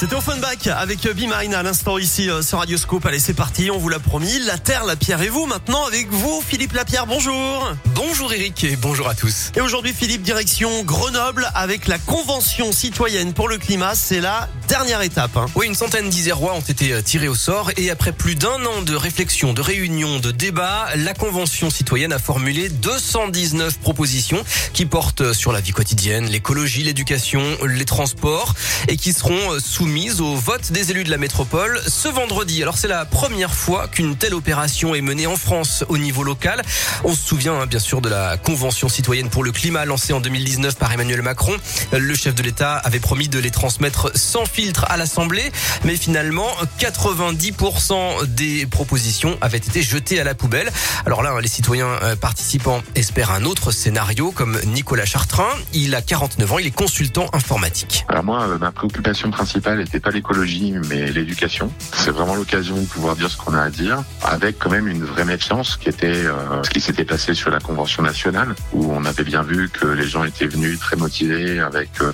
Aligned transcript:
C'était 0.00 0.14
Offenbach 0.14 0.66
avec 0.66 1.02
Be 1.02 1.26
Mine 1.28 1.52
à 1.52 1.62
l'instant 1.62 1.98
ici 1.98 2.30
euh, 2.30 2.40
sur 2.40 2.56
Radioscope. 2.56 3.04
Allez, 3.04 3.18
c'est 3.18 3.34
parti, 3.34 3.70
on 3.70 3.76
vous 3.76 3.90
l'a 3.90 3.98
promis. 3.98 4.38
La 4.46 4.56
Terre, 4.56 4.86
la 4.86 4.96
Pierre 4.96 5.20
et 5.20 5.28
vous. 5.28 5.44
Maintenant 5.44 5.84
avec 5.84 6.08
vous, 6.10 6.40
Philippe 6.40 6.72
Lapierre, 6.72 7.06
bonjour. 7.06 7.70
Bonjour 7.94 8.32
Eric 8.32 8.64
et 8.64 8.76
bonjour 8.76 9.08
à 9.08 9.14
tous. 9.14 9.52
Et 9.56 9.60
aujourd'hui, 9.60 9.92
Philippe, 9.92 10.22
direction 10.22 10.84
Grenoble 10.84 11.50
avec 11.54 11.86
la 11.86 11.98
Convention 11.98 12.72
citoyenne 12.72 13.34
pour 13.34 13.46
le 13.46 13.58
climat. 13.58 13.94
C'est 13.94 14.20
la 14.20 14.48
dernière 14.68 15.02
étape. 15.02 15.36
hein. 15.36 15.44
Oui, 15.54 15.66
une 15.66 15.74
centaine 15.74 16.08
d'Isérois 16.08 16.54
ont 16.54 16.60
été 16.60 16.94
euh, 16.94 17.02
tirés 17.02 17.28
au 17.28 17.34
sort 17.34 17.70
et 17.76 17.90
après 17.90 18.12
plus 18.12 18.36
d'un 18.36 18.64
an 18.64 18.80
de 18.80 18.94
réflexion, 18.94 19.52
de 19.52 19.60
réunion, 19.60 20.18
de 20.18 20.30
débat, 20.30 20.86
la 20.96 21.12
Convention 21.12 21.68
citoyenne 21.68 22.14
a 22.14 22.18
formulé 22.18 22.70
219 22.70 23.78
propositions 23.80 24.42
qui 24.72 24.86
portent 24.86 25.34
sur 25.34 25.52
la 25.52 25.60
vie 25.60 25.72
quotidienne, 25.72 26.24
l'écologie, 26.24 26.84
l'éducation, 26.84 27.42
les 27.66 27.84
transports 27.84 28.54
et 28.88 28.96
qui 28.96 29.12
seront 29.12 29.52
euh, 29.52 29.58
soumises 29.90 30.20
au 30.20 30.36
vote 30.36 30.70
des 30.70 30.92
élus 30.92 31.02
de 31.02 31.10
la 31.10 31.18
métropole 31.18 31.80
ce 31.84 32.06
vendredi. 32.06 32.62
Alors 32.62 32.78
c'est 32.78 32.86
la 32.86 33.04
première 33.04 33.52
fois 33.52 33.88
qu'une 33.88 34.14
telle 34.14 34.34
opération 34.34 34.94
est 34.94 35.00
menée 35.00 35.26
en 35.26 35.34
France 35.34 35.84
au 35.88 35.98
niveau 35.98 36.22
local. 36.22 36.62
On 37.02 37.12
se 37.12 37.20
souvient 37.20 37.54
hein, 37.54 37.66
bien 37.66 37.80
sûr 37.80 38.00
de 38.00 38.08
la 38.08 38.36
Convention 38.36 38.88
citoyenne 38.88 39.30
pour 39.30 39.42
le 39.42 39.50
climat 39.50 39.84
lancée 39.86 40.12
en 40.12 40.20
2019 40.20 40.76
par 40.76 40.92
Emmanuel 40.92 41.22
Macron. 41.22 41.56
Le 41.90 42.14
chef 42.14 42.36
de 42.36 42.42
l'État 42.44 42.76
avait 42.76 43.00
promis 43.00 43.26
de 43.26 43.40
les 43.40 43.50
transmettre 43.50 44.12
sans 44.14 44.44
filtre 44.44 44.84
à 44.88 44.96
l'Assemblée, 44.96 45.50
mais 45.84 45.96
finalement 45.96 46.46
90% 46.78 48.26
des 48.26 48.66
propositions 48.66 49.38
avaient 49.40 49.58
été 49.58 49.82
jetées 49.82 50.20
à 50.20 50.24
la 50.24 50.36
poubelle. 50.36 50.70
Alors 51.04 51.24
là, 51.24 51.34
les 51.40 51.48
citoyens 51.48 51.98
euh, 52.04 52.14
participants 52.14 52.80
espèrent 52.94 53.32
un 53.32 53.44
autre 53.44 53.72
scénario 53.72 54.30
comme 54.30 54.56
Nicolas 54.66 55.04
Chartrain. 55.04 55.50
Il 55.72 55.96
a 55.96 56.00
49 56.00 56.52
ans, 56.52 56.58
il 56.60 56.66
est 56.68 56.70
consultant 56.70 57.28
informatique. 57.32 58.04
Alors 58.06 58.22
moi, 58.22 58.42
euh, 58.42 58.56
ma 58.56 58.70
préoccupation 58.70 59.32
principale 59.32 59.79
n'était 59.80 60.00
pas 60.00 60.10
l'écologie, 60.10 60.74
mais 60.88 61.10
l'éducation. 61.10 61.72
C'est 61.92 62.10
vraiment 62.10 62.34
l'occasion 62.34 62.76
de 62.80 62.86
pouvoir 62.86 63.16
dire 63.16 63.30
ce 63.30 63.36
qu'on 63.36 63.54
a 63.54 63.62
à 63.62 63.70
dire, 63.70 64.02
avec 64.22 64.58
quand 64.58 64.70
même 64.70 64.88
une 64.88 65.04
vraie 65.04 65.24
méfiance 65.24 65.76
qui 65.76 65.88
était 65.88 66.26
euh, 66.26 66.62
ce 66.62 66.70
qui 66.70 66.80
s'était 66.80 67.04
passé 67.04 67.34
sur 67.34 67.50
la 67.50 67.60
Convention 67.60 68.02
nationale, 68.02 68.54
où 68.72 68.92
on 68.92 69.04
avait 69.04 69.24
bien 69.24 69.42
vu 69.42 69.68
que 69.68 69.86
les 69.86 70.06
gens 70.06 70.24
étaient 70.24 70.46
venus 70.46 70.78
très 70.78 70.96
motivés 70.96 71.60
avec 71.60 71.90
euh, 72.00 72.12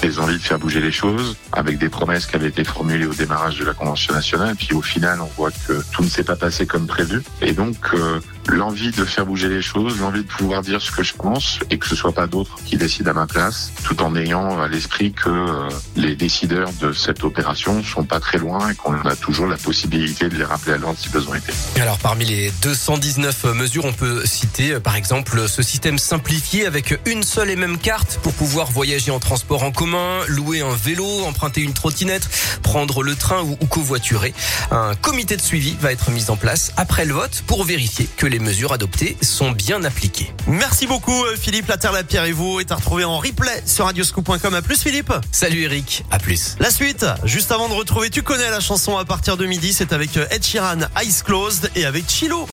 des 0.00 0.18
envies 0.18 0.38
de 0.38 0.42
faire 0.42 0.58
bouger 0.58 0.80
les 0.80 0.92
choses, 0.92 1.36
avec 1.52 1.78
des 1.78 1.88
promesses 1.88 2.26
qui 2.26 2.36
avaient 2.36 2.48
été 2.48 2.64
formulées 2.64 3.06
au 3.06 3.14
démarrage 3.14 3.58
de 3.58 3.64
la 3.64 3.74
Convention 3.74 4.14
nationale, 4.14 4.56
puis 4.56 4.74
au 4.74 4.82
final, 4.82 5.20
on 5.20 5.30
voit 5.36 5.50
que 5.50 5.82
tout 5.92 6.02
ne 6.02 6.08
s'est 6.08 6.24
pas 6.24 6.36
passé 6.36 6.66
comme 6.66 6.86
prévu. 6.86 7.22
Et 7.42 7.52
donc, 7.52 7.76
euh, 7.94 8.20
l'envie 8.48 8.90
de 8.90 9.04
faire 9.04 9.26
bouger 9.26 9.48
les 9.48 9.62
choses, 9.62 10.00
l'envie 10.00 10.22
de 10.22 10.28
pouvoir 10.28 10.62
dire 10.62 10.80
ce 10.80 10.90
que 10.90 11.02
je 11.02 11.14
pense, 11.14 11.58
et 11.70 11.78
que 11.78 11.86
ce 11.86 11.94
soit 11.94 12.12
pas 12.12 12.26
d'autres 12.26 12.56
qui 12.64 12.76
décident 12.76 13.10
à 13.10 13.14
ma 13.14 13.26
place, 13.26 13.72
tout 13.84 14.02
en 14.02 14.14
ayant 14.16 14.60
à 14.60 14.68
l'esprit 14.68 15.12
que 15.12 15.28
euh, 15.28 15.68
les 15.96 16.16
décideurs 16.16 16.70
de 16.80 16.92
cette 16.92 17.24
opération 17.24 17.82
sont 17.82 18.04
pas 18.04 18.20
très 18.20 18.38
loin 18.38 18.70
et 18.70 18.74
qu'on 18.74 18.94
a 18.94 19.16
toujours 19.16 19.46
la 19.46 19.56
possibilité 19.56 20.28
de 20.28 20.36
les 20.36 20.44
rappeler 20.44 20.72
à 20.72 20.76
l'ordre 20.78 20.98
si 20.98 21.08
besoin 21.08 21.36
était. 21.36 21.52
Alors 21.80 21.98
parmi 21.98 22.24
les 22.24 22.52
219 22.62 23.44
mesures, 23.54 23.84
on 23.84 23.92
peut 23.92 24.24
citer 24.24 24.72
euh, 24.72 24.80
par 24.80 24.96
exemple 24.96 25.48
ce 25.48 25.62
système 25.62 25.98
simplifié 25.98 26.66
avec 26.66 26.98
une 27.06 27.22
seule 27.22 27.50
et 27.50 27.56
même 27.56 27.78
carte 27.78 28.18
pour 28.22 28.32
pouvoir 28.32 28.70
voyager 28.70 29.10
en 29.10 29.20
transport 29.20 29.62
en 29.62 29.72
commun, 29.72 29.89
louer 30.28 30.60
un 30.60 30.74
vélo, 30.74 31.24
emprunter 31.24 31.60
une 31.60 31.72
trottinette, 31.72 32.28
prendre 32.62 33.02
le 33.02 33.14
train 33.14 33.42
ou, 33.42 33.56
ou 33.60 33.66
covoiturer. 33.66 34.34
Un 34.70 34.94
comité 34.94 35.36
de 35.36 35.42
suivi 35.42 35.76
va 35.80 35.92
être 35.92 36.10
mis 36.10 36.30
en 36.30 36.36
place 36.36 36.72
après 36.76 37.04
le 37.04 37.14
vote 37.14 37.42
pour 37.46 37.64
vérifier 37.64 38.08
que 38.16 38.26
les 38.26 38.38
mesures 38.38 38.72
adoptées 38.72 39.16
sont 39.22 39.50
bien 39.50 39.82
appliquées. 39.84 40.32
Merci 40.46 40.86
beaucoup, 40.86 41.24
euh, 41.24 41.36
Philippe. 41.36 41.68
La 41.68 41.76
Terre, 41.76 41.92
la 41.92 42.04
Pierre 42.04 42.24
et 42.24 42.32
vous 42.32 42.60
est 42.60 42.72
à 42.72 42.76
retrouver 42.76 43.04
en 43.04 43.18
replay 43.18 43.62
sur 43.66 43.86
radioscoop.com. 43.86 44.54
À 44.54 44.62
plus, 44.62 44.82
Philippe. 44.82 45.12
Salut 45.32 45.62
Eric, 45.62 46.04
à 46.10 46.18
plus. 46.18 46.56
La 46.58 46.70
suite, 46.70 47.06
juste 47.24 47.52
avant 47.52 47.68
de 47.68 47.74
retrouver, 47.74 48.10
tu 48.10 48.22
connais 48.22 48.50
la 48.50 48.60
chanson 48.60 48.96
à 48.96 49.04
partir 49.04 49.36
de 49.36 49.46
midi, 49.46 49.72
c'est 49.72 49.92
avec 49.92 50.16
euh, 50.16 50.26
Ed 50.30 50.44
Sheeran, 50.44 50.80
Eyes 51.00 51.22
Closed 51.24 51.70
et 51.74 51.84
avec 51.84 52.08
Chilo. 52.08 52.46